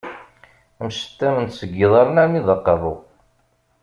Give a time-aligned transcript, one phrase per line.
[0.85, 2.95] Mcettament seg yiḍaṛṛen armi d aqeṛṛu.